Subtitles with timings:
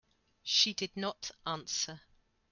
[0.41, 2.01] She did not answer.